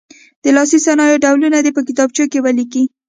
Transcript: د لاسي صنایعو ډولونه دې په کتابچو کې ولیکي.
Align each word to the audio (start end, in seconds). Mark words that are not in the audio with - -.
د 0.43 0.45
لاسي 0.55 0.77
صنایعو 0.85 1.21
ډولونه 1.25 1.57
دې 1.65 1.71
په 1.75 1.81
کتابچو 1.87 2.23
کې 2.31 2.39
ولیکي. 2.45 2.83